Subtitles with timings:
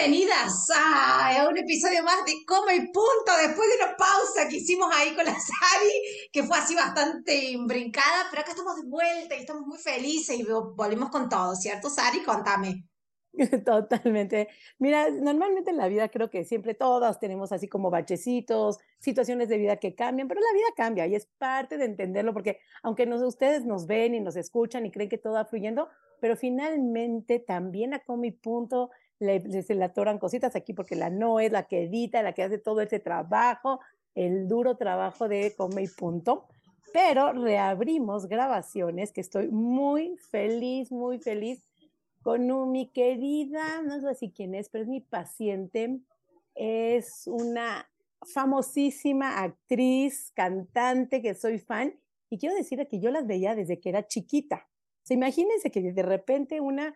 [0.00, 4.88] Bienvenidas a un episodio más de Coma y Punto, después de una pausa que hicimos
[4.94, 9.40] ahí con la Sari, que fue así bastante brincada, pero acá estamos de vuelta y
[9.40, 12.22] estamos muy felices y volvimos con todo, ¿cierto, Sari?
[12.22, 12.86] Contame.
[13.66, 14.48] Totalmente.
[14.78, 19.58] Mira, normalmente en la vida creo que siempre todas tenemos así como bachecitos, situaciones de
[19.58, 23.66] vida que cambian, pero la vida cambia y es parte de entenderlo porque aunque ustedes
[23.66, 25.90] nos ven y nos escuchan y creen que todo va fluyendo,
[26.22, 31.38] pero finalmente también a y Punto le, se le atoran cositas aquí porque la no
[31.38, 33.80] es la que edita, la que hace todo ese trabajo,
[34.14, 36.48] el duro trabajo de Come y Punto.
[36.92, 41.64] Pero reabrimos grabaciones que estoy muy feliz, muy feliz
[42.22, 46.00] con mi querida, no sé si quién es, pero es mi paciente,
[46.54, 47.88] es una
[48.34, 51.98] famosísima actriz, cantante que soy fan
[52.28, 54.68] y quiero decirle que yo las veía desde que era chiquita.
[55.08, 56.94] O imagínense que de repente una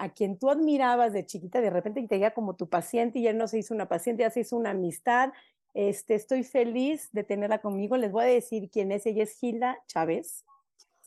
[0.00, 3.34] a quien tú admirabas de chiquita, de repente te llega como tu paciente y ya
[3.34, 5.30] no se hizo una paciente, ya se hizo una amistad.
[5.74, 7.98] Este, estoy feliz de tenerla conmigo.
[7.98, 9.04] Les voy a decir quién es.
[9.04, 10.46] Ella es Gilda Chávez.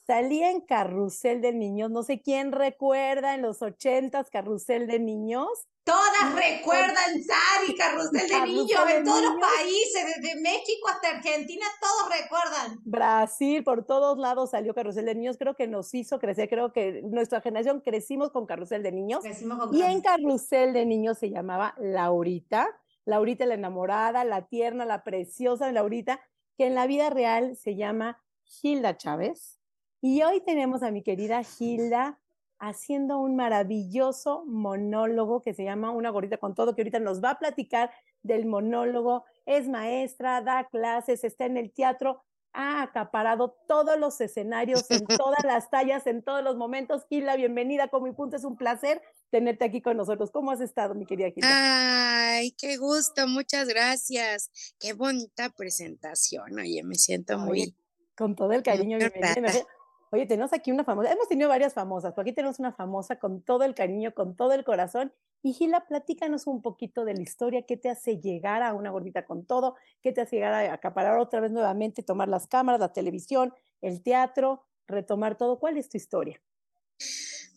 [0.05, 1.89] Salía en Carrusel de Niños.
[1.89, 5.47] No sé quién recuerda en los ochentas Carrusel de Niños.
[5.85, 12.21] Todas recuerdan Sari, Carrusel de Niños, en todos los países, desde México hasta Argentina, todos
[12.21, 12.79] recuerdan.
[12.83, 17.01] Brasil, por todos lados salió Carrusel de Niños, creo que nos hizo crecer, creo que
[17.03, 19.23] nuestra generación crecimos con Carrusel de Niños.
[19.71, 22.67] y en Carrusel de Niños se llamaba Laurita,
[23.05, 26.21] Laurita la enamorada, la tierna, la preciosa Laurita,
[26.57, 29.59] que en la vida real se llama Gilda Chávez.
[30.05, 32.19] Y hoy tenemos a mi querida Gilda
[32.59, 37.29] haciendo un maravilloso monólogo que se llama Una gorrita con todo, que ahorita nos va
[37.29, 37.89] a platicar
[38.21, 39.23] del monólogo.
[39.45, 42.21] Es maestra, da clases, está en el teatro,
[42.51, 47.05] ha acaparado todos los escenarios, en todas las tallas, en todos los momentos.
[47.07, 50.31] Gila, bienvenida, como mi punto, es un placer tenerte aquí con nosotros.
[50.31, 51.47] ¿Cómo has estado, mi querida Gila?
[51.49, 54.51] Ay, qué gusto, muchas gracias.
[54.81, 57.73] Qué bonita presentación, oye, me siento muy...
[58.17, 59.65] Con todo el cariño, bienvenida.
[60.13, 63.41] Oye, tenemos aquí una famosa, hemos tenido varias famosas, pero aquí tenemos una famosa con
[63.41, 65.11] todo el cariño, con todo el corazón.
[65.41, 69.25] Y Gila, platícanos un poquito de la historia, qué te hace llegar a una gordita
[69.25, 72.93] con todo, qué te hace llegar a acaparar otra vez nuevamente, tomar las cámaras, la
[72.93, 75.57] televisión, el teatro, retomar todo.
[75.57, 76.39] ¿Cuál es tu historia?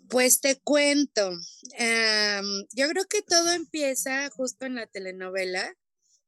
[0.08, 1.32] Pues te cuento,
[2.72, 5.76] yo creo que todo empieza justo en la telenovela,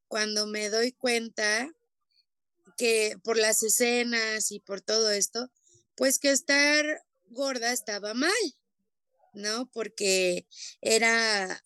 [0.09, 1.71] cuando me doy cuenta
[2.77, 5.49] que por las escenas y por todo esto,
[5.99, 8.33] pues que estar gorda estaba mal,
[9.35, 9.69] ¿no?
[9.73, 10.47] Porque
[10.81, 11.63] era,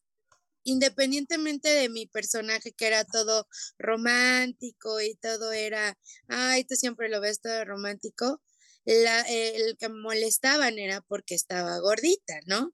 [0.64, 3.46] independientemente de mi personaje, que era todo
[3.78, 5.98] romántico y todo era,
[6.28, 8.42] ay, tú siempre lo ves todo romántico,
[8.86, 12.72] el que molestaban era porque estaba gordita, ¿no?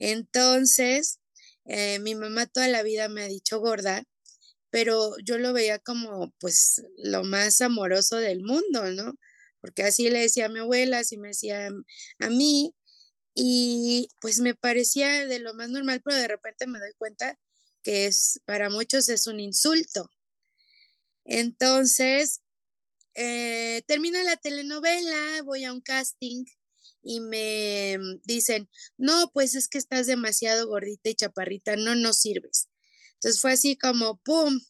[0.00, 1.20] Entonces,
[1.64, 4.02] eh, mi mamá toda la vida me ha dicho gorda,
[4.70, 9.14] pero yo lo veía como pues lo más amoroso del mundo, ¿no?
[9.62, 11.70] Porque así le decía a mi abuela, así me decía
[12.18, 12.74] a mí,
[13.34, 17.38] y pues me parecía de lo más normal, pero de repente me doy cuenta
[17.82, 20.10] que es para muchos es un insulto.
[21.24, 22.42] Entonces,
[23.14, 26.44] eh, termina la telenovela, voy a un casting
[27.02, 32.68] y me dicen, no, pues es que estás demasiado gordita y chaparrita, no nos sirves.
[33.14, 34.60] Entonces fue así como, ¡pum!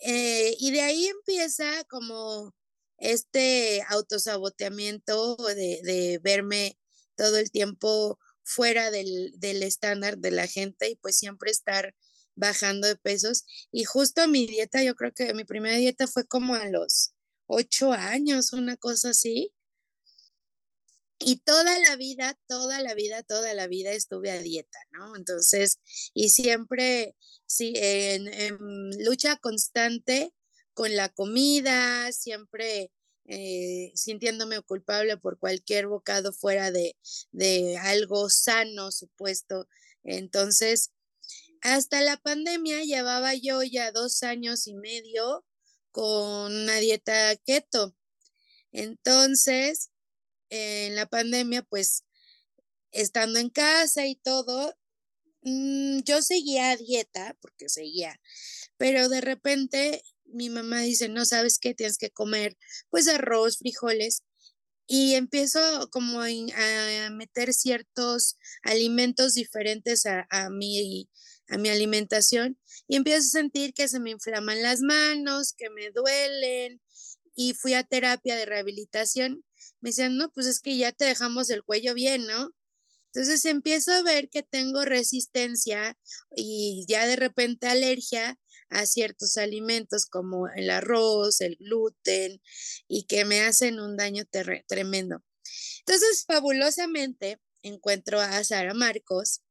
[0.00, 2.54] Eh, y de ahí empieza como
[2.98, 6.78] este autosaboteamiento de, de verme
[7.16, 11.94] todo el tiempo fuera del, del, estándar de la gente y pues siempre estar
[12.34, 13.44] bajando de pesos.
[13.72, 17.14] Y justo mi dieta, yo creo que mi primera dieta fue como a los
[17.46, 19.52] ocho años, una cosa así.
[21.20, 25.16] Y toda la vida, toda la vida, toda la vida estuve a dieta, ¿no?
[25.16, 25.78] Entonces,
[26.12, 27.16] y siempre,
[27.46, 28.28] sí, en
[29.04, 30.34] lucha constante
[30.74, 32.90] con la comida, siempre
[33.26, 36.96] eh, sintiéndome culpable por cualquier bocado fuera de,
[37.32, 39.66] de algo sano, supuesto.
[40.02, 40.90] Entonces,
[41.62, 45.44] hasta la pandemia llevaba yo ya dos años y medio
[45.92, 47.96] con una dieta keto.
[48.72, 49.90] Entonces,
[50.50, 52.04] en la pandemia, pues,
[52.92, 54.74] estando en casa y todo,
[55.42, 58.20] mm, yo seguía a dieta, porque seguía,
[58.76, 60.02] pero de repente
[60.34, 62.56] mi mamá dice, no sabes qué, tienes que comer
[62.90, 64.22] pues arroz, frijoles.
[64.86, 71.08] Y empiezo como a meter ciertos alimentos diferentes a, a, mi,
[71.48, 75.90] a mi alimentación y empiezo a sentir que se me inflaman las manos, que me
[75.90, 76.80] duelen.
[77.34, 79.44] Y fui a terapia de rehabilitación.
[79.80, 82.50] Me decían, no, pues es que ya te dejamos el cuello bien, ¿no?
[83.14, 85.96] Entonces empiezo a ver que tengo resistencia
[86.34, 88.38] y ya de repente alergia
[88.74, 92.40] a ciertos alimentos como el arroz, el gluten
[92.88, 94.24] y que me hacen un daño
[94.66, 95.22] tremendo.
[95.80, 99.42] Entonces, fabulosamente encuentro a Sara Marcos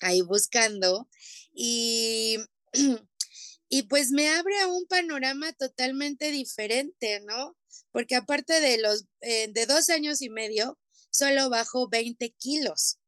[0.00, 1.08] ahí buscando
[1.52, 2.38] y,
[3.68, 7.56] y pues me abre a un panorama totalmente diferente, ¿no?
[7.90, 10.78] Porque aparte de los eh, de dos años y medio,
[11.10, 12.98] solo bajo 20 kilos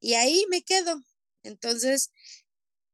[0.00, 1.02] y ahí me quedo.
[1.42, 2.10] Entonces,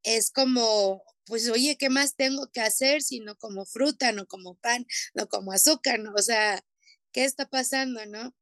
[0.04, 4.56] es como, pues oye, ¿qué más tengo que hacer si no como fruta, no como
[4.56, 6.00] pan, no como azúcar?
[6.00, 6.12] ¿no?
[6.14, 6.64] O sea,
[7.12, 8.34] ¿qué está pasando, no?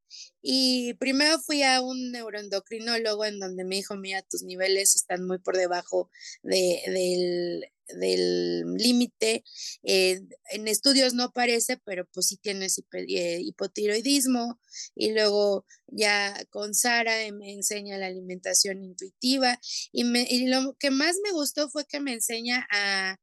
[0.43, 5.39] Y primero fui a un neuroendocrinólogo en donde me dijo, mira, tus niveles están muy
[5.39, 6.11] por debajo
[6.43, 9.45] de, del, del límite.
[9.83, 10.21] Eh,
[10.51, 14.61] en estudios no aparece, pero pues sí tienes eh, hipotiroidismo.
[14.95, 19.59] Y luego ya con Sara me enseña la alimentación intuitiva.
[19.93, 23.17] Y, me, y lo que más me gustó fue que me enseña a,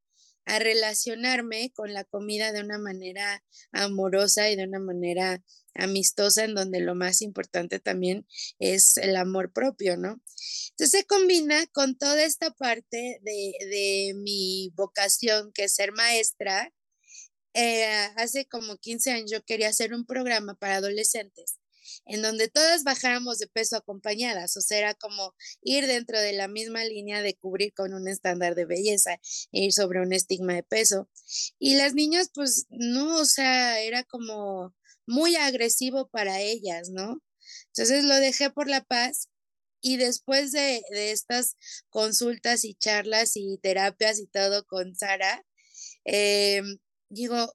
[0.46, 5.42] a relacionarme con la comida de una manera amorosa y de una manera
[5.74, 8.26] amistosa, en donde lo más importante también
[8.58, 10.20] es el amor propio, ¿no?
[10.70, 16.72] Entonces se combina con toda esta parte de, mi vocación, que es ser maestra.
[17.54, 21.58] Eh, hace como 15 años yo quería hacer un programa para adolescentes
[22.06, 26.48] en donde todas bajáramos de peso acompañadas, o sea, era como ir dentro de la
[26.48, 29.14] misma línea de cubrir con un estándar de belleza
[29.52, 31.08] e ir sobre un estigma de peso.
[31.58, 34.74] Y las niñas, pues no, o sea, era como
[35.06, 37.20] muy agresivo para ellas, ¿no?
[37.68, 39.28] Entonces lo dejé por la paz
[39.80, 41.56] y después de, estas
[41.90, 45.44] consultas y charlas y terapias y todo con Sara,
[46.04, 46.62] eh,
[47.08, 47.54] digo,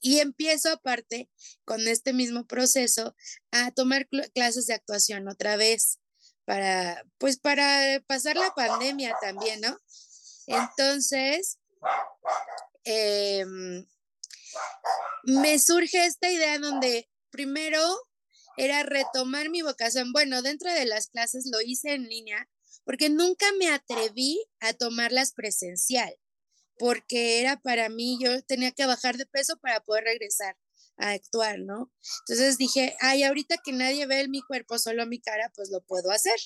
[0.00, 1.30] y empiezo aparte
[1.64, 3.14] con este mismo proceso
[3.50, 6.00] a tomar clases de actuación otra vez
[6.44, 9.78] para, pues para pasar la pandemia también, ¿no?
[10.46, 11.58] Entonces,
[12.84, 13.86] em,
[15.24, 17.80] me surge esta idea donde primero
[18.56, 20.12] era retomar mi vocación.
[20.12, 22.48] Bueno, dentro de las clases lo hice en línea
[22.84, 26.14] porque nunca me atreví a tomarlas presencial,
[26.78, 30.56] porque era para mí, yo tenía que bajar de peso para poder regresar
[30.98, 31.92] a actuar, ¿no?
[32.20, 36.10] Entonces dije, ay, ahorita que nadie ve mi cuerpo, solo mi cara, pues lo puedo
[36.10, 36.38] hacer.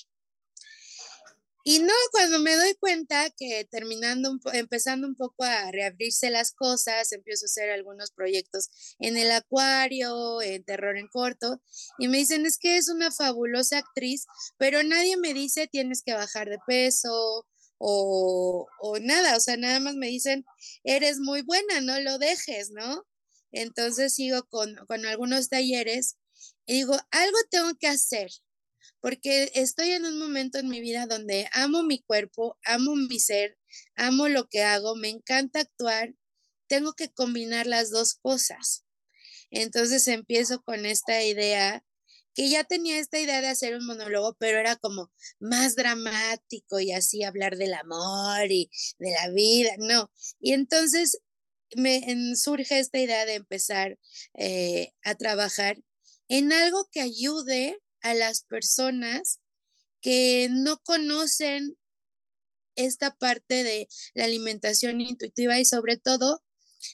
[1.63, 7.11] Y no, cuando me doy cuenta que terminando, empezando un poco a reabrirse las cosas,
[7.11, 11.61] empiezo a hacer algunos proyectos en el acuario, en terror en corto,
[11.99, 14.25] y me dicen, es que es una fabulosa actriz,
[14.57, 17.45] pero nadie me dice tienes que bajar de peso
[17.83, 20.45] o, o nada, o sea, nada más me dicen,
[20.83, 23.07] eres muy buena, no lo dejes, ¿no?
[23.51, 26.17] Entonces sigo con, con algunos talleres
[26.67, 28.29] y digo, algo tengo que hacer,
[28.99, 33.57] porque estoy en un momento en mi vida donde amo mi cuerpo, amo mi ser,
[33.95, 36.13] amo lo que hago, me encanta actuar,
[36.67, 38.85] tengo que combinar las dos cosas.
[39.49, 41.83] Entonces empiezo con esta idea,
[42.33, 46.91] que ya tenía esta idea de hacer un monólogo, pero era como más dramático y
[46.91, 48.69] así hablar del amor y
[48.99, 50.11] de la vida, no.
[50.39, 51.19] Y entonces
[51.75, 53.97] me surge esta idea de empezar
[54.35, 55.77] eh, a trabajar
[56.27, 59.39] en algo que ayude a las personas
[60.01, 61.77] que no conocen
[62.75, 66.41] esta parte de la alimentación intuitiva y sobre todo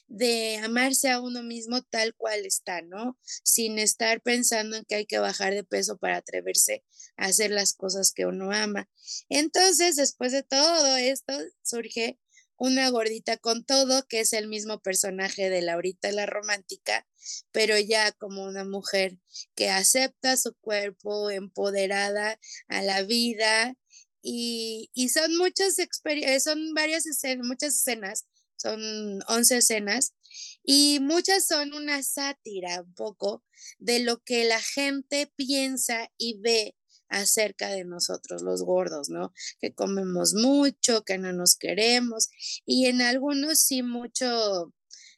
[0.06, 3.18] de amarse a uno mismo tal cual está, ¿no?
[3.42, 6.84] Sin estar pensando en que hay que bajar de peso para atreverse
[7.16, 8.88] a hacer las cosas que uno ama.
[9.28, 12.18] Entonces, después de todo esto, surge
[12.58, 17.06] una gordita con todo, que es el mismo personaje de Laurita la romántica,
[17.52, 19.16] pero ya como una mujer
[19.54, 23.74] que acepta su cuerpo, empoderada a la vida.
[24.20, 28.26] Y, son muchas experiencias, son varias escenas, muchas escenas,
[28.58, 30.14] son 11 escenas,
[30.62, 33.42] y muchas son una sátira un poco
[33.78, 36.76] de lo que la gente piensa y ve
[37.08, 39.32] acerca de nosotros los gordos, ¿no?
[39.60, 42.28] Que comemos mucho, que no nos queremos
[42.66, 44.74] y en algunos sí mucho,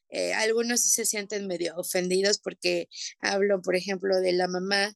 [0.08, 2.88] eh, algunos sí se sienten medio ofendidos porque
[3.20, 4.94] hablo, por ejemplo, de la mamá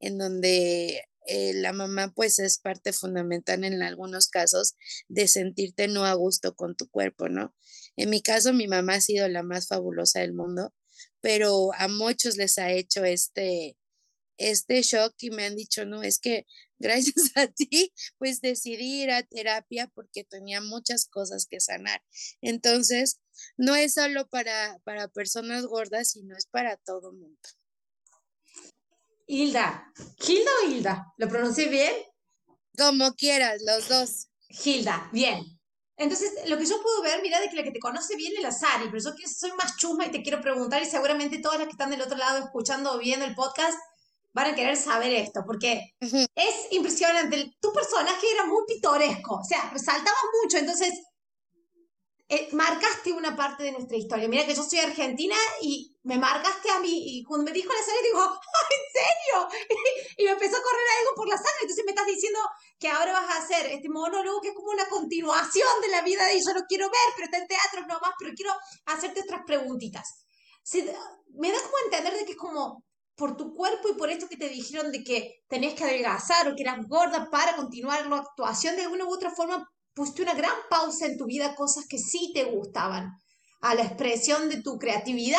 [0.00, 4.74] en donde eh, la mamá pues es parte fundamental en algunos casos
[5.08, 7.54] de sentirte no a gusto con tu cuerpo, ¿no?
[7.96, 10.74] En mi caso, mi mamá ha sido la más fabulosa del mundo,
[11.20, 13.76] pero a muchos les ha hecho este,
[14.38, 16.46] este shock y me han dicho, no, es que
[16.78, 22.02] gracias a ti, pues decidí ir a terapia porque tenía muchas cosas que sanar.
[22.40, 23.20] Entonces,
[23.56, 27.38] no es solo para, para personas gordas, sino es para todo mundo.
[29.32, 29.90] Hilda,
[30.28, 31.14] ¿Hilda o Hilda?
[31.16, 31.94] ¿Lo pronuncié bien?
[32.76, 34.28] Como quieras, los dos.
[34.62, 35.42] Hilda, bien.
[35.96, 38.42] Entonces, lo que yo puedo ver, mira, de que la que te conoce bien es
[38.42, 41.66] la Sari, pero yo soy más chusma y te quiero preguntar, y seguramente todas las
[41.66, 43.78] que están del otro lado escuchando o viendo el podcast
[44.34, 47.54] van a querer saber esto, porque es impresionante.
[47.58, 50.92] Tu personaje era muy pitoresco, o sea, resaltaba mucho, entonces
[52.28, 54.28] eh, marcaste una parte de nuestra historia.
[54.28, 57.82] Mira que yo soy argentina y me marcaste a mí, y cuando me dijo la
[57.82, 58.20] serie, digo,
[58.76, 59.68] ¿en serio?
[60.18, 62.40] Y, me empezó a correr algo por la sangre, entonces me estás diciendo
[62.78, 66.24] que ahora vas a hacer este monólogo que es como una continuación de la vida
[66.26, 68.52] de ella, yo lo quiero ver, pero está en teatro nomás, pero quiero
[68.86, 70.26] hacerte otras preguntitas.
[71.34, 74.36] me da como entender de que es como por tu cuerpo y por esto que
[74.36, 78.74] te dijeron de que tenías que adelgazar o que eras gorda para continuar la actuación,
[78.74, 82.32] de alguna u otra forma pusiste una gran pausa en tu vida, cosas que sí
[82.34, 83.10] te gustaban,
[83.60, 85.38] a la expresión de tu creatividad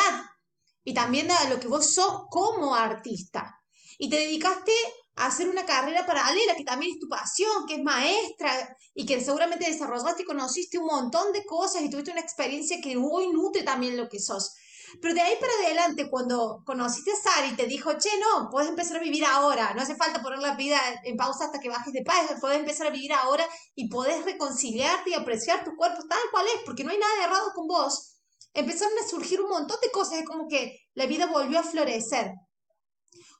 [0.84, 3.60] y también a lo que vos sos como artista.
[3.98, 4.72] Y te dedicaste
[5.16, 9.20] a hacer una carrera paralela, que también es tu pasión, que es maestra y que
[9.20, 13.62] seguramente desarrollaste y conociste un montón de cosas y tuviste una experiencia que hoy nutre
[13.62, 14.54] también lo que sos.
[15.00, 18.98] Pero de ahí para adelante, cuando conociste a Sari, te dijo, che, no, puedes empezar
[18.98, 22.02] a vivir ahora, no hace falta poner la vida en pausa hasta que bajes de
[22.02, 26.46] paz, puedes empezar a vivir ahora y podés reconciliarte y apreciar tu cuerpo tal cual
[26.46, 28.13] es, porque no hay nada de errado con vos.
[28.54, 32.32] Empezaron a surgir un montón de cosas, es como que la vida volvió a florecer.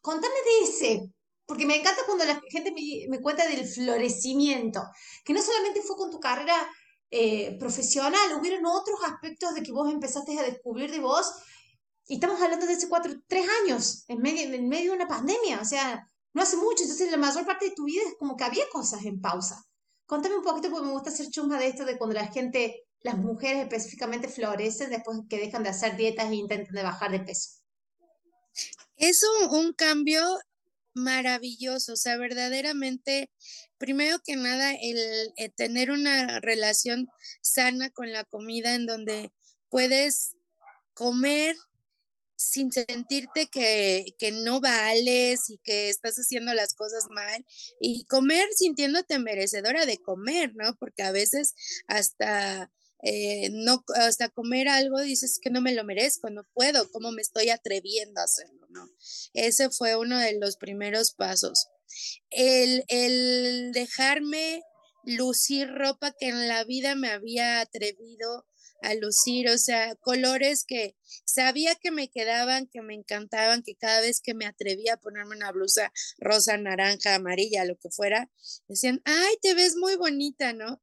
[0.02, 1.02] Contame de ese,
[1.46, 4.82] porque me encanta cuando la gente me, me cuenta del florecimiento,
[5.24, 6.56] que no solamente fue con tu carrera
[7.10, 11.32] eh, profesional, hubieron otros aspectos de que vos empezaste a descubrir de vos,
[12.06, 15.60] y estamos hablando de hace cuatro, tres años, en medio, en medio de una pandemia,
[15.60, 18.44] o sea, no hace mucho, entonces la mayor parte de tu vida es como que
[18.44, 19.64] había cosas en pausa.
[20.06, 23.18] Contame un poquito, porque me gusta hacer chumba de esto, de cuando la gente, las
[23.18, 27.60] mujeres específicamente florecen después que dejan de hacer dietas e intentan de bajar de peso.
[28.96, 30.22] Es un cambio
[30.94, 33.30] maravilloso, o sea, verdaderamente
[33.76, 37.08] primero que nada, el, eh, tener una relación
[37.42, 39.30] sana con la comida en donde
[39.68, 40.36] puedes
[40.94, 41.56] comer
[42.36, 47.44] sin sentirte que, que, no vales y que estás haciendo las cosas mal
[47.80, 50.74] y comer sintiéndote merecedora de comer, ¿no?
[50.76, 51.54] Porque a veces
[51.86, 52.70] hasta
[53.04, 57.22] eh, no, hasta comer algo dices que no me lo merezco, no puedo, ¿cómo me
[57.22, 58.66] estoy atreviendo a hacerlo?
[58.70, 58.88] ¿no?
[59.34, 61.68] Ese fue uno de los primeros pasos
[62.30, 64.62] el, dejarme
[65.04, 68.46] lucir ropa que en la vida me había atrevido
[68.82, 70.94] a lucir, o sea, colores que
[71.24, 75.36] sabía que me quedaban, que me encantaban, que cada vez que me atrevía a ponerme
[75.36, 78.30] una blusa rosa, naranja, amarilla, lo que fuera,
[78.68, 80.82] decían, ay, te ves muy bonita, ¿no?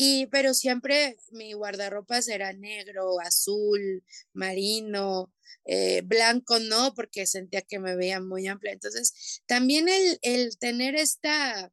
[0.00, 7.80] Y, pero siempre mi guardarropa era negro, azul, marino, eh, blanco no, porque sentía que
[7.80, 8.72] me veía muy amplia.
[8.72, 11.72] Entonces, también el, el tener esta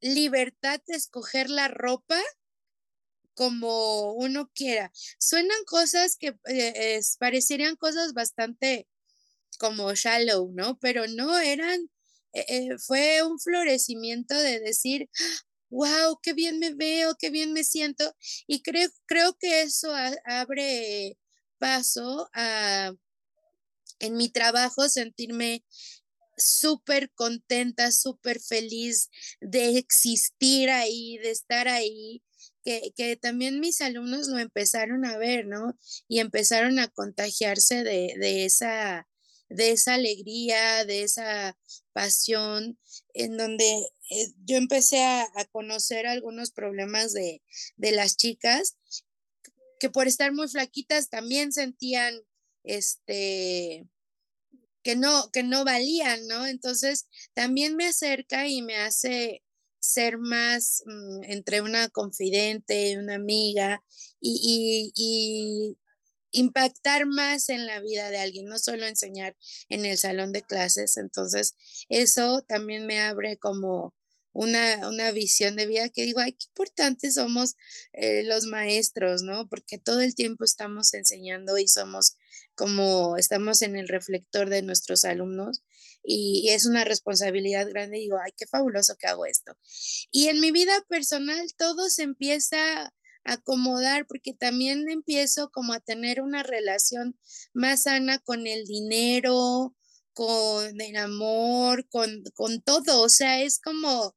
[0.00, 2.18] libertad de escoger la ropa
[3.34, 4.90] como uno quiera.
[5.18, 8.88] Suenan cosas que eh, parecerían cosas bastante
[9.58, 10.78] como shallow, ¿no?
[10.78, 11.90] Pero no eran,
[12.32, 15.10] eh, fue un florecimiento de decir,
[15.70, 18.14] wow, qué bien me veo, qué bien me siento.
[18.46, 19.92] Y creo, creo que eso
[20.24, 21.18] abre
[21.58, 22.92] paso a,
[24.00, 25.64] en mi trabajo, sentirme
[26.36, 29.10] súper contenta, súper feliz
[29.40, 32.22] de existir ahí, de estar ahí,
[32.64, 35.78] que, que, también mis alumnos lo empezaron a ver, ¿no?
[36.08, 39.09] Y empezaron a contagiarse de, de esa
[39.50, 41.58] de esa alegría, de esa
[41.92, 42.78] pasión,
[43.12, 47.42] en donde eh, yo empecé a, conocer algunos problemas de,
[47.76, 48.76] las chicas
[49.78, 52.14] que por estar muy flaquitas también sentían
[52.62, 53.86] este
[54.82, 56.46] que no que no valían, ¿no?
[56.46, 59.42] Entonces también me acerca y me hace
[59.80, 63.82] ser más mm, entre una confidente, una amiga
[64.20, 65.76] y, y,
[66.32, 69.36] impactar más en la vida de alguien, no solo enseñar
[69.68, 70.96] en el salón de clases.
[70.96, 71.54] Entonces,
[71.88, 73.94] eso también me abre como
[74.32, 77.56] una, una visión de vida que digo, ay, qué importantes somos
[77.92, 79.48] eh, los maestros, ¿no?
[79.48, 82.16] Porque todo el tiempo estamos enseñando y somos
[82.54, 85.62] como estamos en el reflector de nuestros alumnos
[86.02, 87.98] y, es una responsabilidad grande.
[87.98, 89.56] Digo, ay, qué fabuloso que hago esto.
[90.10, 92.92] Y en mi vida personal todo se empieza
[93.30, 97.16] acomodar porque también empiezo como a tener una relación
[97.52, 99.74] más sana con el dinero,
[100.12, 103.02] con el amor, con, con todo.
[103.02, 104.16] O sea, es como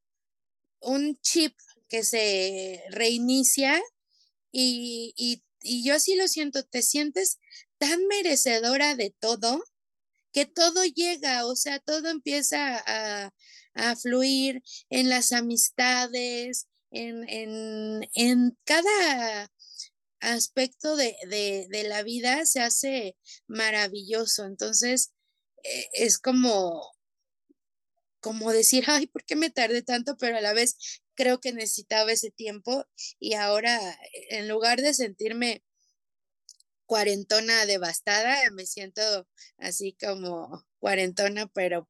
[0.79, 1.55] un chip
[1.87, 3.81] que se reinicia
[4.51, 5.43] y, y,
[5.83, 7.39] yo sí lo siento, te sientes
[7.77, 9.63] tan merecedora de todo
[10.33, 13.33] que todo llega, o sea, todo empieza a,
[13.75, 19.51] a fluir en las amistades, en, en, en cada
[20.21, 24.45] aspecto de, de, de, la vida se hace maravilloso.
[24.45, 25.11] Entonces,
[25.63, 26.93] eh, es como,
[28.19, 30.17] como decir, ay, ¿por qué me tardé tanto?
[30.17, 32.85] Pero a la vez creo que necesitaba ese tiempo
[33.19, 33.79] y ahora
[34.29, 35.63] en lugar de sentirme
[36.85, 39.01] cuarentona devastada, me siento
[39.57, 41.89] así como cuarentona, pero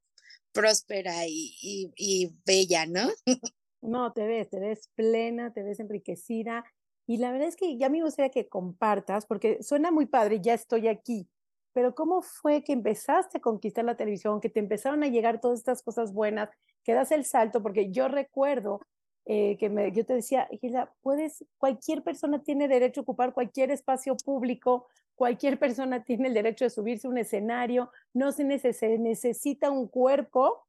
[0.54, 1.58] próspera y,
[1.98, 3.12] y, bella, ¿no?
[3.84, 6.64] No, te ves, te ves plena, te ves enriquecida.
[7.06, 10.54] Y la verdad es que ya me gustaría que compartas, porque suena muy padre, ya
[10.54, 11.28] estoy aquí,
[11.74, 15.60] pero ¿cómo fue que empezaste a conquistar la televisión, que te empezaron a llegar todas
[15.60, 16.50] estas cosas buenas,
[16.84, 17.62] que das el salto?
[17.62, 18.80] Porque yo recuerdo
[19.26, 23.72] eh, que me, yo te decía, Gila, puedes, cualquier persona tiene derecho a ocupar cualquier
[23.72, 29.72] espacio público, cualquier persona tiene el derecho de subirse a un escenario, no se, necesita
[29.72, 30.64] un cuerpo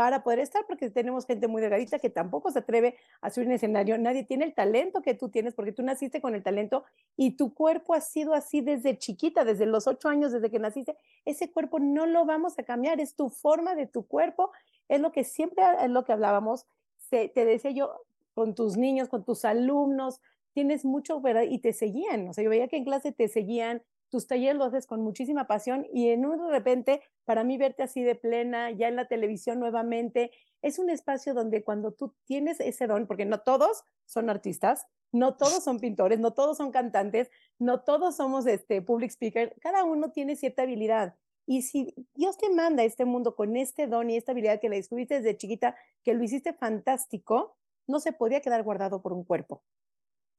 [0.00, 3.52] para poder estar, porque tenemos gente muy delgadita que tampoco se atreve a subir un
[3.52, 3.98] escenario.
[3.98, 6.84] Nadie tiene el talento que tú tienes, porque tú naciste con el talento
[7.18, 10.96] y tu cuerpo ha sido así desde chiquita, desde los ocho años, desde que naciste.
[11.26, 14.52] Ese cuerpo no lo vamos a cambiar, es tu forma de tu cuerpo,
[14.88, 16.64] es lo que siempre, es lo que hablábamos.
[17.10, 18.00] te decía yo,
[18.32, 20.22] con tus niños, con tus alumnos,
[20.54, 21.42] tienes mucho, ¿verdad?
[21.42, 24.64] Y te seguían, o sea, yo veía que en clase te seguían, tus talleres lo
[24.64, 28.70] haces con muchísima pasión y en un de repente, para mí verte así de plena,
[28.70, 33.24] ya en la televisión nuevamente, es un espacio donde cuando tú tienes ese don, porque
[33.24, 38.46] no todos son artistas, no todos son pintores, no todos son cantantes, no todos somos
[38.46, 41.14] este public speaker, cada uno tiene cierta habilidad.
[41.46, 44.68] Y si Dios te manda a este mundo con este don y esta habilidad que
[44.68, 49.24] le descubriste desde chiquita, que lo hiciste fantástico, no se podía quedar guardado por un
[49.24, 49.62] cuerpo.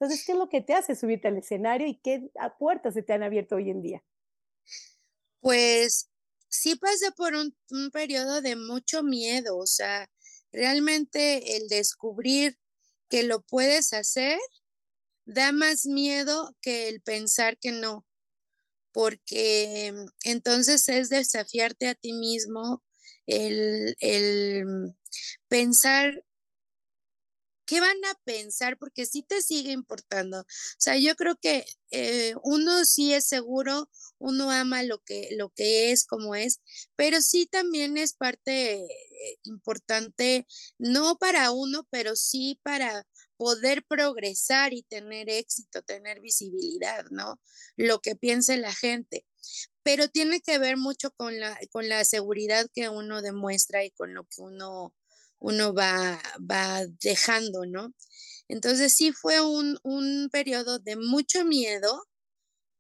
[0.02, 3.14] Entonces, ¿qué es lo que te hace subirte al escenario y qué puertas se te
[3.14, 4.04] han abierto hoy en día?
[5.42, 6.10] Pues
[6.50, 7.56] sí pasé por un,
[7.92, 10.10] periodo de mucho miedo, o sea,
[10.52, 12.58] realmente el descubrir
[13.10, 14.40] que lo puedes hacer
[15.26, 18.04] da más miedo que el pensar que no,
[18.92, 22.82] porque entonces es desafiarte a ti mismo,
[23.28, 24.96] el, el
[25.48, 26.24] pensar
[27.72, 28.78] ¿qué van a pensar?
[28.78, 30.42] Porque sí te sigue importando.
[30.42, 30.46] O
[30.78, 35.94] sea, yo creo que eh, uno sí es seguro, uno ama lo que, lo que
[35.94, 36.60] es, como es,
[36.98, 40.46] pero sí también es parte eh, importante,
[40.80, 43.08] no para uno, pero sí para
[43.38, 47.40] poder progresar y tener éxito, tener visibilidad, ¿no?
[47.78, 49.26] Lo que piense la gente.
[49.82, 54.14] Pero tiene que ver mucho con la, con la seguridad que uno demuestra y con
[54.14, 54.94] lo que uno
[55.42, 57.94] uno va, va dejando, ¿no?
[58.48, 62.08] Entonces sí fue un, un periodo de mucho miedo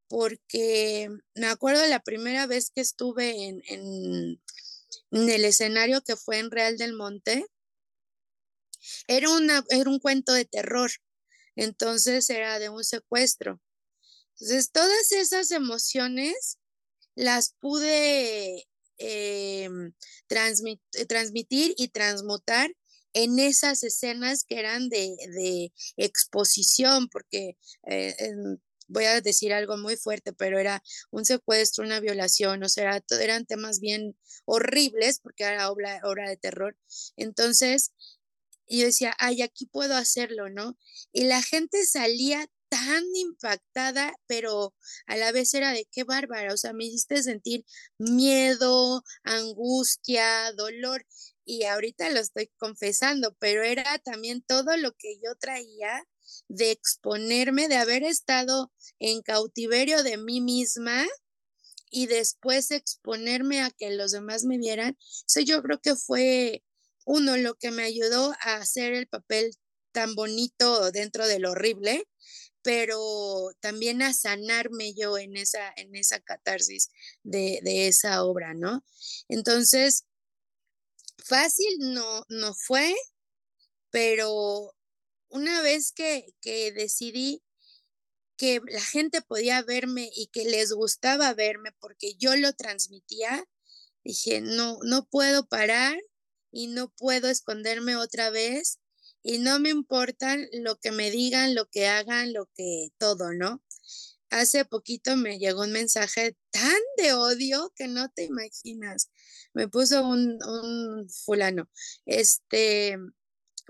[0.08, 4.42] porque me acuerdo la primera vez que estuve en, en,
[5.30, 7.46] el escenario que fue en Real del Monte,
[9.08, 10.92] era, una, era un cuento de terror,
[11.56, 13.60] entonces era de un secuestro.
[14.34, 16.58] Entonces todas esas emociones
[17.16, 18.68] las pude
[19.04, 22.72] Em, eh, transmitir y transmutar
[23.14, 27.58] en esas escenas que eran de, exposición, porque
[27.90, 28.16] eh,
[28.88, 33.46] voy a decir algo muy fuerte, pero era un secuestro, una violación, o sea, eran
[33.46, 36.78] temas bien horribles porque era obra, obra de terror.
[37.18, 37.92] Entonces,
[38.68, 40.78] yo decía, ay, aquí puedo hacerlo, ¿no?
[41.12, 44.74] Y la gente salía tan impactada, pero
[45.06, 47.66] a la vez era de qué bárbara, o sea, me hiciste sentir
[47.98, 51.06] miedo, angustia, dolor,
[51.44, 56.08] y ahorita lo estoy confesando, pero era también todo lo que yo traía
[56.48, 61.06] de exponerme, de haber estado en cautiverio de mí misma
[61.90, 64.98] y después exponerme a que los demás me vieran.
[65.28, 66.64] Eso yo creo que fue
[67.06, 69.54] uno lo que me ayudó a hacer el papel
[69.92, 72.08] tan bonito dentro de lo horrible
[72.64, 76.90] pero también a sanarme yo en esa, en esa catarsis
[77.24, 78.84] de, de esa obra, ¿no?
[79.28, 80.06] Entonces,
[81.18, 82.94] fácil no, no fue,
[83.90, 84.76] pero
[85.30, 87.42] una vez que, que decidí
[88.38, 93.46] que la gente podía verme y que les gustaba verme porque yo lo transmitía,
[94.04, 95.98] dije, no, no puedo parar
[96.52, 98.80] y no puedo esconderme otra vez
[99.24, 103.64] y no me importan lo que me digan, lo que hagan, lo que todo, ¿no?
[104.30, 109.12] Hace poquito me llegó un mensaje tan de odio que no te imaginas.
[109.54, 111.70] Me puso un, un fulano,
[112.06, 112.98] este,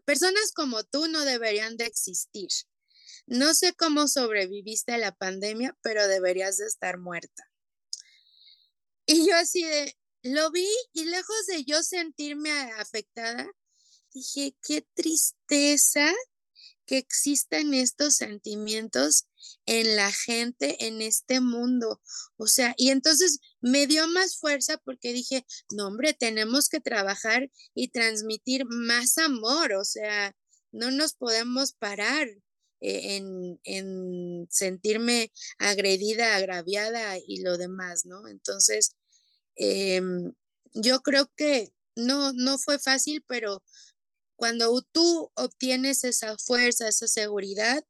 [0.06, 2.50] personas como tú no deberían de existir.
[3.26, 7.50] No sé cómo sobreviviste a la pandemia, pero deberías de estar muerta.
[9.06, 13.50] Y yo así de, lo vi y lejos de yo sentirme afectada,
[14.14, 16.12] dije, qué tristeza
[16.86, 19.28] que existan estos sentimientos
[19.66, 22.02] en la gente, en este mundo.
[22.38, 27.50] O sea, y entonces me dio más fuerza porque dije, no, hombre, tenemos que trabajar
[27.74, 29.74] y transmitir más amor.
[29.74, 30.36] O sea,
[30.72, 32.28] no nos podemos parar.
[32.84, 38.28] Eh, en, en, sentirme agredida, agraviada y lo demás, ¿no?
[38.28, 38.96] Entonces,
[39.56, 40.34] em,
[40.74, 43.64] yo creo que no, no fue fácil, pero
[44.42, 47.84] cuando tú obtienes esa fuerza, esa seguridad,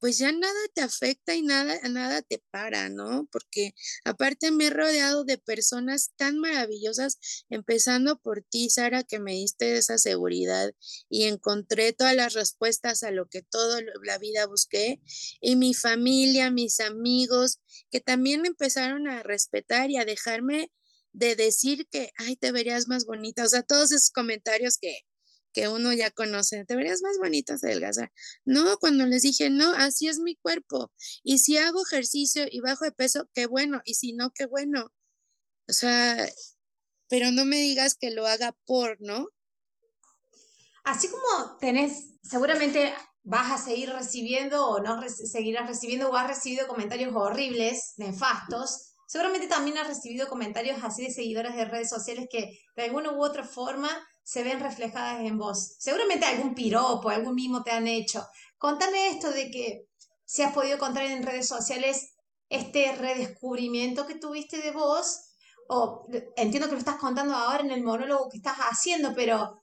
[0.00, 3.28] pues ya nada te afecta y nada, nada te para, ¿no?
[3.30, 3.74] Porque
[4.06, 9.76] aparte me he rodeado de personas tan maravillosas, empezando por ti, Sara, que me diste
[9.76, 10.72] esa seguridad
[11.10, 15.02] y encontré todas las respuestas a lo que toda la vida busqué.
[15.42, 20.72] Y mi familia, mis amigos, que también empezaron a respetar y a dejarme
[21.12, 23.44] de decir que, ay, te verías más bonita.
[23.44, 25.04] O sea, todos esos comentarios que,
[25.52, 28.12] que uno ya conoce, te verías más bonita adelgazar.
[28.44, 30.92] No, cuando les dije, no, así es mi cuerpo.
[31.22, 33.80] Y si hago ejercicio y bajo de peso, qué bueno.
[33.84, 34.92] Y si no, qué bueno.
[35.68, 36.28] O sea,
[37.08, 39.28] pero no me digas que lo haga por, ¿no?
[40.84, 46.66] Así como tenés, seguramente vas a seguir recibiendo o no seguirás recibiendo o has recibido
[46.66, 48.94] comentarios horribles, nefastos.
[49.06, 53.22] Seguramente también has recibido comentarios así de seguidores de redes sociales que de alguna u
[53.22, 53.90] otra forma
[54.22, 55.76] se ven reflejadas en vos.
[55.78, 58.26] Seguramente algún piropo, algún mimo te han hecho.
[58.58, 59.86] Contame esto de que
[60.24, 62.14] si has podido contar en redes sociales
[62.48, 65.20] este redescubrimiento que tuviste de vos,
[65.68, 66.06] o
[66.36, 69.62] entiendo que lo estás contando ahora en el monólogo que estás haciendo, pero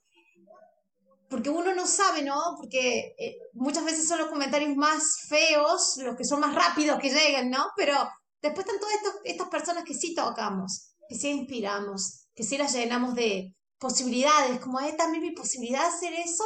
[1.28, 2.56] porque uno no sabe, ¿no?
[2.56, 7.10] Porque eh, muchas veces son los comentarios más feos, los que son más rápidos que
[7.10, 7.68] llegan, ¿no?
[7.76, 7.94] Pero
[8.42, 13.14] después están todas estas personas que sí tocamos, que sí inspiramos, que sí las llenamos
[13.14, 16.44] de, posibilidades, como es también mi posibilidad de hacer eso.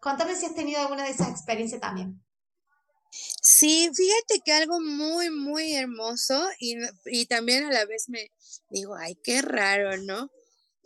[0.00, 2.22] Cuéntame si has tenido alguna de esas experiencias también.
[3.10, 8.30] Sí, fíjate que algo muy, muy hermoso y, y también a la vez me
[8.70, 10.30] digo, ay, qué raro, ¿no?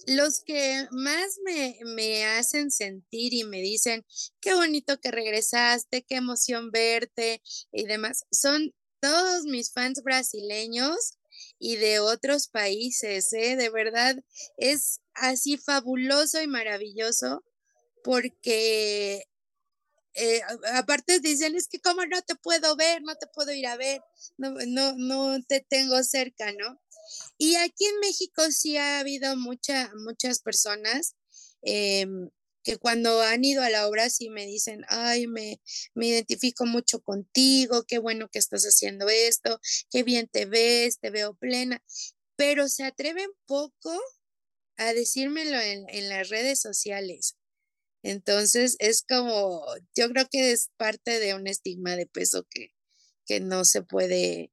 [0.07, 4.07] Los que más me, me, hacen sentir y me dicen,
[4.41, 11.19] qué bonito que regresaste, qué emoción verte y demás, son todos mis fans brasileños
[11.59, 13.57] y de otros países, ¿eh?
[13.57, 14.17] De verdad,
[14.57, 17.45] es así fabuloso y maravilloso
[18.03, 19.25] porque
[20.15, 20.41] eh,
[20.75, 24.03] aparte dicen, es que como no te puedo ver, no te puedo ir a ver,
[24.39, 26.81] no, no, no te tengo cerca, ¿no?
[27.39, 31.15] Y aquí en México sí ha habido mucha, muchas personas
[31.63, 32.31] em,
[32.63, 35.61] que cuando han ido a la obra sí me dicen, ay, me,
[35.95, 41.11] me identifico mucho contigo, qué bueno que estás haciendo esto, qué bien te ves, te
[41.11, 41.83] veo plena,
[42.37, 44.01] pero se atreven poco
[44.81, 47.37] a decírmelo en, en las redes sociales.
[48.03, 49.65] Entonces es como,
[49.95, 52.73] yo creo que es parte de un estigma de peso que,
[53.27, 54.53] que no se puede,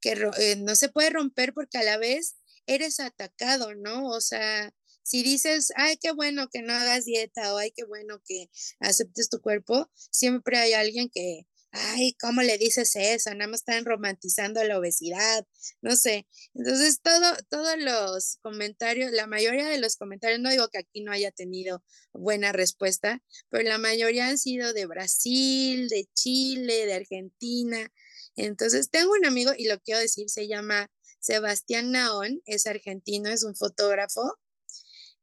[0.00, 2.36] que eh, no se puede romper porque a la vez
[2.66, 4.08] eres atacado, ¿no?
[4.08, 8.22] O sea, si dices, ay, qué bueno que no hagas dieta o ay, qué bueno
[8.24, 13.34] que aceptes tu cuerpo, siempre hay alguien que, ay, ¿cómo le dices eso?
[13.34, 15.46] Nada más están romantizando la obesidad,
[15.82, 16.26] no sé.
[16.54, 21.12] Entonces, todo, todos los comentarios, la mayoría de los comentarios, no digo que aquí no
[21.12, 27.88] haya tenido buena respuesta, pero la mayoría han sido de Brasil, de Chile, de Argentina.
[28.36, 33.44] Entonces, tengo un amigo, y lo quiero decir, se llama Sebastián Naón, es argentino, es
[33.44, 34.38] un fotógrafo,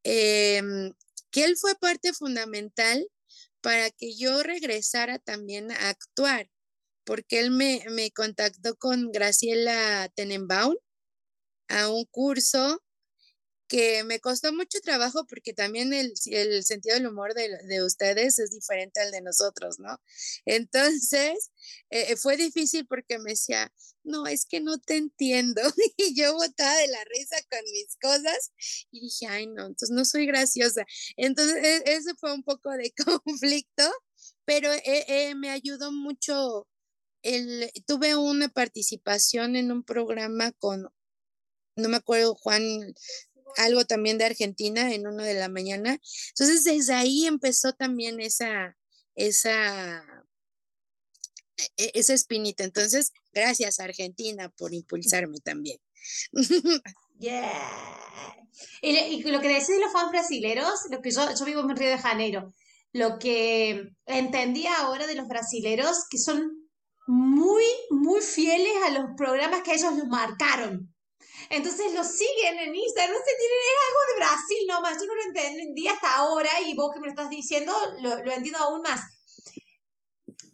[0.03, 0.93] Em,
[1.31, 3.07] que él fue parte fundamental
[3.63, 6.49] para que yo regresara también a actuar,
[7.05, 10.75] porque él me, me contactó con Graciela Tenenbaum
[11.69, 12.83] a un curso
[13.69, 18.37] que me costó mucho trabajo porque también el, el sentido del humor de, de, ustedes
[18.37, 19.97] es diferente al de nosotros, ¿no?
[20.45, 21.51] Entonces,
[21.89, 23.71] eh, fue difícil porque me decía,
[24.03, 25.61] no, es que no te entiendo.
[25.97, 28.51] Y yo botaba de la risa con mis cosas
[28.91, 30.85] y dije, ay, no, entonces no soy graciosa.
[31.17, 32.93] Entonces, e, ese fue un poco de
[33.23, 33.83] conflicto,
[34.45, 36.67] pero eh, eh, me ayudó mucho.
[37.21, 40.89] El, tuve una participación en un programa con,
[41.77, 42.93] no me acuerdo, Juan,
[43.57, 45.99] algo también de Argentina en uno de la mañana.
[46.29, 48.77] Entonces, desde ahí empezó también esa,
[49.15, 50.03] esa,
[51.77, 52.63] esa espinita.
[52.63, 55.79] Entonces, gracias Argentina por impulsarme también.
[57.19, 58.39] Yeah.
[58.81, 61.89] Y, lo que decís de los fans brasileros, lo que yo, yo vivo en Río
[61.89, 62.53] de Janeiro,
[62.91, 66.69] lo que entendí ahora de los brasileros, que son
[67.07, 70.93] muy, muy fieles a los programas que ellos los marcaron.
[71.49, 75.23] Entonces los siguen en Instagram, no tienen, es algo de Brasil nomás, yo no lo
[75.23, 79.01] entendí hasta ahora y vos que me lo estás diciendo lo, lo entiendo aún más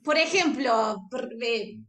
[0.03, 0.97] por ejemplo,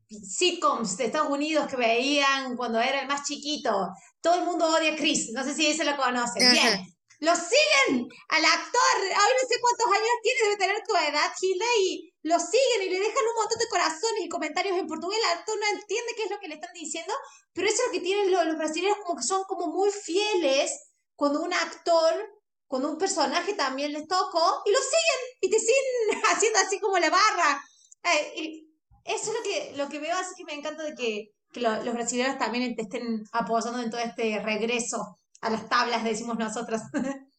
[0.08, 3.88] sitcoms de Estados Unidos que veían cuando era el más chiquito.
[4.20, 6.50] Todo el mundo odia a Chris, no sé si ese lo conocen.
[6.52, 6.86] Bien,
[7.20, 11.66] lo siguen al actor, hoy no sé cuántos años tiene, debe tener tu edad, Hilda,
[11.78, 15.18] y lo siguen y le dejan un montón de corazones y comentarios en portugués.
[15.18, 17.14] El actor no entiende qué es lo que le están diciendo,
[17.52, 20.72] pero eso es lo que tienen los, los brasileños, como que son como muy fieles
[21.14, 26.22] cuando un actor cuando un personaje también les tocó y lo siguen y te siguen
[26.32, 27.60] haciendo así como la barra.
[28.04, 28.66] Eh,
[29.04, 32.38] eso es lo que, lo que veo, así que me encanta de que, los brasileños
[32.38, 36.80] también te estén apoyando en todo este regreso a las tablas, decimos nosotros.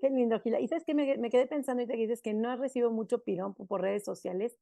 [0.00, 0.60] Qué lindo, Gila.
[0.60, 3.24] Y sabes que me, me, quedé pensando ahorita que dices que no has recibido mucho
[3.24, 4.56] pirón por redes sociales.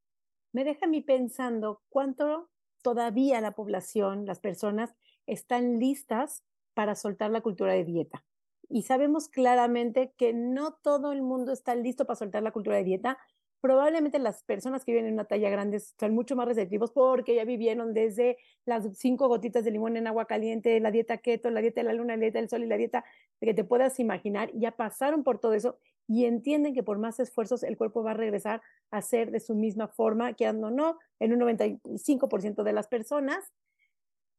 [0.53, 2.49] Me deja a mí pensando cuánto
[2.83, 4.95] todavía la población, las personas,
[5.27, 6.43] están listas
[6.75, 8.25] para soltar la cultura de dieta.
[8.69, 12.85] Y sabemos claramente que no todo el mundo está listo para soltar la cultura de
[12.85, 13.19] dieta
[13.61, 17.45] probablemente las personas que viven en una talla grande son mucho más receptivos porque ya
[17.45, 21.81] vivieron desde las cinco gotitas de limón en agua caliente, la dieta keto, la dieta
[21.81, 23.05] de la luna, la dieta del sol y la dieta
[23.41, 27.63] que te puedas imaginar, ya pasaron por todo eso y entienden que por más esfuerzos
[27.63, 31.33] el cuerpo va a regresar a ser de su misma forma, quedando o no, en
[31.33, 33.53] un 95% de las personas.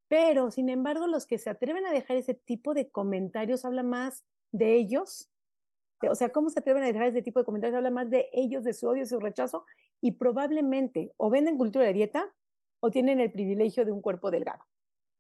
[0.10, 4.26] Pero, sin embargo, los que se atreven a dejar ese tipo de comentarios habla más
[4.52, 5.30] de ellos
[6.10, 7.78] o sea, ¿cómo se atreven a dejar ese tipo de comentarios?
[7.78, 9.66] Habla más de ellos, de su odio, de su rechazo,
[10.02, 12.34] y probablemente o venden cultura de dieta
[12.80, 14.66] o tienen el privilegio de un cuerpo delgado.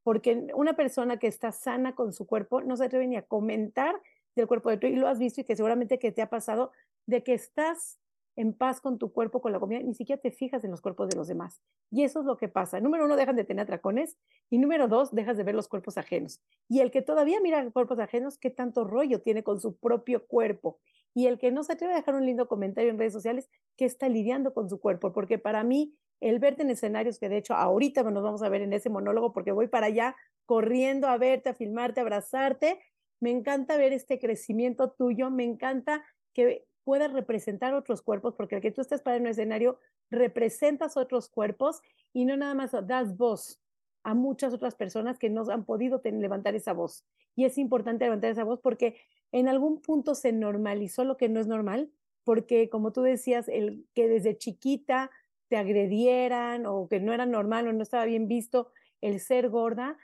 [0.04, 4.02] Porque una persona que está sana con su cuerpo no se atreve ni a comentar
[4.36, 6.72] del cuerpo de otro, y lo has visto y que seguramente que te ha pasado,
[7.06, 8.00] de que estás
[8.36, 11.10] en paz con tu cuerpo, con la comida, ni siquiera te fijas en los cuerpos
[11.10, 11.62] de los demás.
[11.90, 12.80] Y eso es lo que pasa.
[12.80, 14.18] Número uno, dejan de tener atracones
[14.50, 16.42] y número dos, dejas de ver los cuerpos ajenos.
[16.70, 20.80] Y el que todavía mira cuerpos ajenos, ¿qué tanto rollo tiene con su propio cuerpo?
[21.14, 23.86] Y el que no se atreve a dejar un lindo comentario en redes sociales, ¿qué
[23.86, 25.12] está lidiando con su cuerpo?
[25.12, 28.62] Porque para mí, el verte en escenarios, que de hecho ahorita nos vamos a ver
[28.62, 30.16] en ese monólogo, porque voy para allá
[30.46, 32.80] corriendo a verte, a filmarte, a abrazarte,
[33.20, 38.62] me encanta ver este crecimiento tuyo, me encanta que puedas representar otros cuerpos, porque el
[38.62, 41.82] que tú estés para en un escenario, representas otros cuerpos
[42.14, 43.60] y no nada más das voz
[44.04, 47.06] a muchas otras personas que no han podido levantar esa voz.
[47.36, 48.98] Y es importante levantar esa voz porque
[49.32, 51.92] en algún punto se normalizó lo que no es normal,
[52.24, 55.12] porque como tú decías, el que desde chiquita
[55.48, 59.98] te agredieran o que no era normal o no estaba bien visto el ser gorda,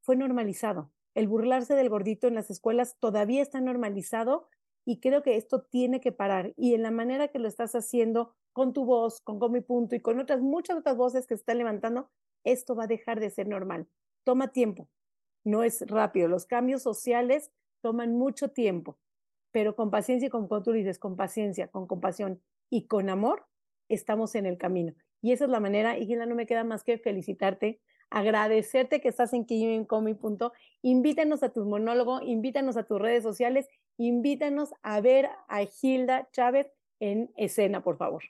[0.00, 0.90] fue normalizado.
[1.14, 4.48] El burlarse del gordito en las escuelas todavía está normalizado
[4.84, 6.52] y creo que esto tiene que parar.
[6.56, 10.00] Y en la manera que lo estás haciendo con tu voz, con Comi Punto y
[10.00, 12.10] con otras, muchas otras voces que se están levantando,
[12.44, 13.88] esto va a dejar de ser normal.
[14.24, 14.88] Toma tiempo,
[15.44, 16.28] no es rápido.
[16.28, 18.98] Los cambios sociales toman mucho tiempo,
[19.50, 23.46] pero con paciencia y con, como tú con paciencia, con compasión y con amor,
[23.88, 24.94] estamos en el camino.
[25.20, 27.80] Y esa es la manera, y Gila, no me queda más que felicitarte,
[28.14, 29.44] agradecerte que estás en
[29.86, 30.52] Punto.
[30.82, 36.66] Invítanos a tu monólogo, invítanos a tus redes sociales invítanos a ver a Hilda Chávez
[37.00, 38.22] en escena, por favor.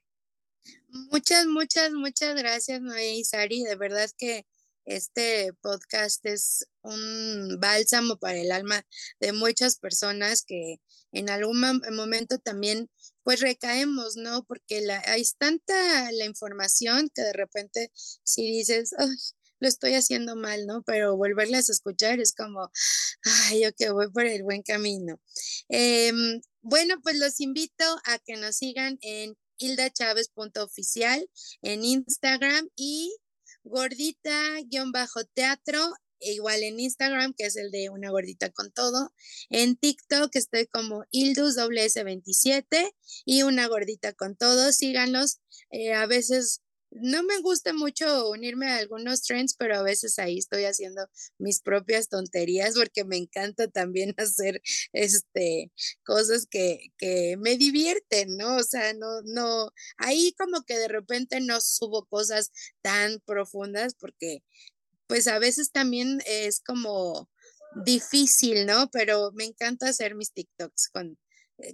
[0.89, 3.63] Muchas, muchas, muchas gracias, Noé y Sari.
[3.65, 4.47] De verdad que
[4.85, 8.85] este podcast es un bálsamo para el alma
[9.21, 10.81] de muchas personas que
[11.13, 11.61] en algún
[11.93, 12.91] momento también
[13.23, 14.45] pues recaemos, ¿no?
[14.45, 19.17] Porque la, hay tanta la información que de repente si dices, Ay,
[19.61, 20.83] lo estoy haciendo mal, ¿no?
[20.83, 22.71] Pero volverlas a escuchar es como,
[23.51, 25.21] ay, yo que voy por el buen camino.
[25.69, 31.29] Em, bueno, pues los invito a que nos sigan en hildachávez.oficial
[31.63, 33.17] en Instagram y
[33.65, 39.13] gordita-teatro igual en Instagram, que es el de una gordita con todo.
[39.51, 42.93] En TikTok estoy como IldusWS27
[43.25, 44.73] y una gordita con todo.
[44.73, 45.41] Síganlos.
[45.71, 46.63] Eh, a veces
[46.95, 51.07] no me gusta mucho unirme a algunos trends, pero a veces ahí estoy haciendo
[51.39, 55.73] mis propias tonterías porque me encanta también hacer este
[56.05, 58.57] cosas que, que me divierten, ¿no?
[58.57, 62.53] O sea, no, no, ahí como que de repente no subo cosas
[62.83, 64.43] tan profundas porque
[65.07, 67.29] pues a veces también es como
[67.85, 68.91] difícil, ¿no?
[68.91, 71.19] Pero me encanta hacer mis TikToks con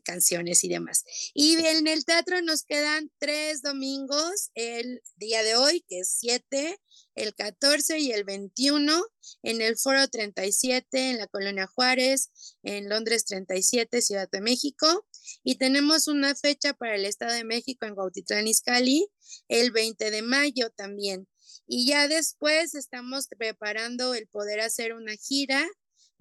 [0.05, 1.05] canciones y demás.
[1.35, 6.79] Y en el teatro nos quedan tres domingos, el día de hoy, que es 7,
[7.15, 9.05] el 14 y el 21,
[9.43, 12.31] en el Foro 37, en la Colonia Juárez,
[12.63, 15.07] en Londres 37, Ciudad de México.
[15.43, 19.09] Y tenemos una fecha para el Estado de México en Gautitlán Izcalli,
[19.49, 21.29] el 20 de mayo también.
[21.67, 25.67] Y ya después estamos preparando el poder hacer una gira,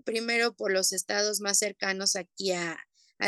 [0.06, 2.78] primero por los estados más cercanos aquí a,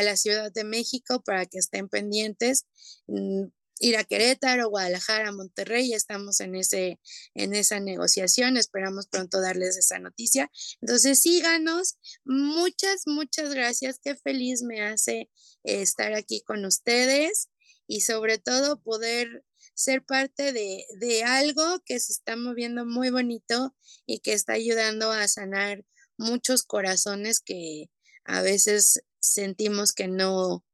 [0.00, 2.64] la Ciudad de México para que estén pendientes.
[3.06, 3.48] Mm,
[3.82, 7.00] ir a Querétaro, Guadalajara, Monterrey, estamos en, ese,
[7.34, 10.50] en esa negociación, esperamos pronto darles esa noticia.
[10.80, 15.28] Entonces síganos, muchas, muchas gracias, qué feliz me hace
[15.64, 17.48] estar aquí con ustedes
[17.88, 23.74] y sobre todo poder ser parte de, de algo que se está moviendo muy bonito
[24.06, 25.84] y que está ayudando a sanar
[26.16, 27.90] muchos corazones que
[28.24, 30.64] a veces sentimos que no,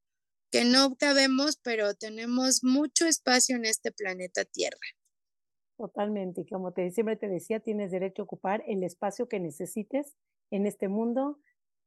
[0.51, 4.79] que no cabemos, pero tenemos mucho espacio en este planeta Tierra.
[5.77, 10.17] Totalmente, y como te, siempre te decía, tienes derecho a ocupar el espacio que necesites
[10.51, 11.39] en este mundo.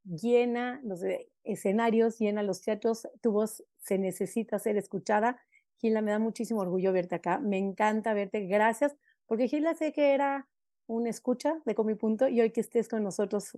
[0.04, 1.02] Llena los
[1.44, 5.42] escenarios, llena los teatros, tu voz se necesita ser escuchada
[5.82, 7.40] Gila, me da muchísimo orgullo verte acá.
[7.40, 8.46] Me encanta verte.
[8.46, 8.96] Gracias,
[9.26, 10.48] porque Gila sé que era
[10.88, 13.58] una escucha de Comi Punto y hoy que estés con nosotros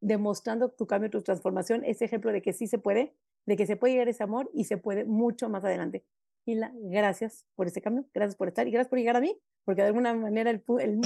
[0.00, 3.14] demostrando tu cambio, tu transformación, ese ejemplo de que sí se puede,
[3.46, 6.04] de que se puede llegar ese amor y se puede mucho más adelante.
[6.44, 9.82] Gila, gracias por ese cambio, gracias por estar y gracias por llegar a mí, porque
[9.82, 10.62] de alguna manera el,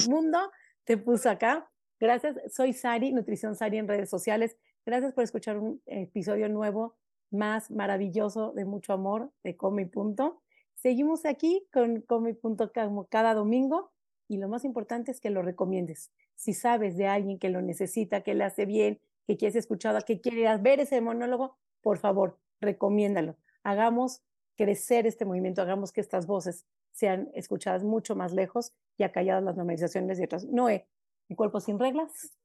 [0.09, 0.39] mundo
[0.85, 1.71] te puso acá.
[1.99, 4.57] Gracias, soy Sari, Nutrición Sari en redes sociales.
[4.85, 6.97] Gracias por escuchar un episodio nuevo
[7.31, 10.43] más maravilloso de mucho amor de Come Punto.
[10.75, 12.73] Seguimos aquí con Come Punto
[13.09, 13.93] cada domingo
[14.31, 16.13] y lo más importante es que lo recomiendes.
[16.37, 20.21] Si sabes de alguien que lo necesita, que le hace bien, que quieres escuchar, que
[20.21, 23.37] quiere ver ese monólogo, por favor, recomiéndalo.
[23.65, 24.23] Hagamos
[24.57, 29.57] crecer este movimiento, hagamos que estas voces sean escuchadas mucho más lejos y acalladas las
[29.57, 30.45] normalizaciones de otras.
[30.45, 30.87] Noé,
[31.29, 32.39] mi cuerpo sin reglas,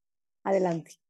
[0.43, 1.04] adelante.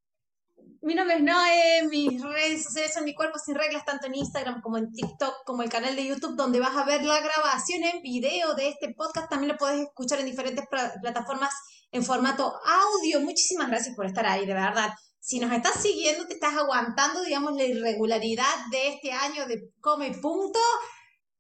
[0.82, 4.62] Mi nombre es Noé, mis redes sociales son Mi Cuerpo Sin Reglas, tanto en Instagram
[4.62, 8.02] como en TikTok, como el canal de YouTube, donde vas a ver la grabación en
[8.02, 9.30] video de este podcast.
[9.30, 10.66] También lo puedes escuchar en diferentes
[11.02, 11.50] plataformas
[11.92, 13.22] en formato audio.
[13.22, 14.92] Muchísimas gracias por estar ahí, de verdad.
[15.20, 20.12] Si nos estás siguiendo, te estás aguantando, digamos, la irregularidad de este año de Come
[20.22, 20.60] Punto.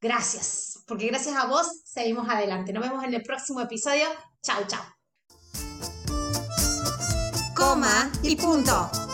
[0.01, 2.73] Gracias, porque gracias a vos seguimos adelante.
[2.73, 4.07] Nos vemos en el próximo episodio.
[4.41, 4.83] Chao, chao.
[7.55, 9.05] Coma y punto.